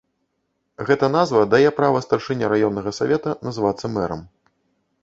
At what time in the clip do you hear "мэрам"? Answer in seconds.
4.01-4.21